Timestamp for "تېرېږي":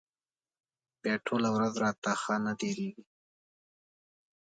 2.59-3.03